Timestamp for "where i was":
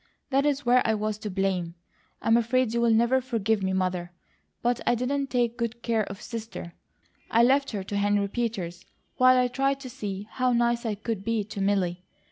0.65-1.19